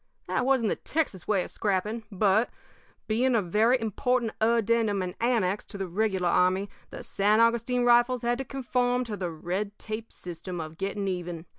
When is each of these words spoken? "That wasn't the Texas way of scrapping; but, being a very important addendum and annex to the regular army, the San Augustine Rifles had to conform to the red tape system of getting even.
"That 0.27 0.47
wasn't 0.47 0.69
the 0.69 0.77
Texas 0.77 1.27
way 1.27 1.43
of 1.43 1.51
scrapping; 1.51 2.05
but, 2.11 2.49
being 3.05 3.35
a 3.35 3.39
very 3.43 3.79
important 3.79 4.31
addendum 4.41 5.03
and 5.03 5.13
annex 5.21 5.63
to 5.65 5.77
the 5.77 5.87
regular 5.87 6.27
army, 6.29 6.71
the 6.89 7.03
San 7.03 7.39
Augustine 7.39 7.83
Rifles 7.85 8.23
had 8.23 8.39
to 8.39 8.43
conform 8.43 9.03
to 9.03 9.15
the 9.15 9.29
red 9.29 9.77
tape 9.77 10.11
system 10.11 10.59
of 10.59 10.79
getting 10.79 11.07
even. 11.07 11.45